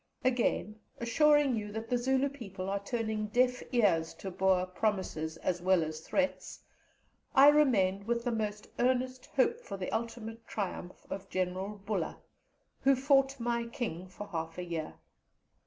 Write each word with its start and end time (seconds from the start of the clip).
Again 0.25 0.79
assuring 0.97 1.55
you 1.55 1.71
that 1.73 1.87
the 1.87 1.97
Zulu 1.99 2.27
people 2.27 2.71
are 2.71 2.83
turning 2.83 3.27
deaf 3.27 3.61
ears 3.71 4.15
to 4.15 4.31
Boer 4.31 4.65
promises, 4.65 5.37
as 5.37 5.61
well 5.61 5.83
as 5.83 5.99
threats, 5.99 6.63
I 7.35 7.49
remain, 7.49 8.07
with 8.07 8.23
the 8.23 8.31
most 8.31 8.67
earnest 8.79 9.27
hope 9.35 9.61
for 9.61 9.77
the 9.77 9.91
ultimate 9.91 10.47
triumph 10.47 11.05
of 11.11 11.29
General 11.29 11.77
Buller 11.85 12.17
who 12.81 12.95
fought 12.95 13.39
my 13.39 13.67
King 13.67 14.07
for 14.07 14.27
half 14.29 14.57
a 14.57 14.63
year. 14.63 14.95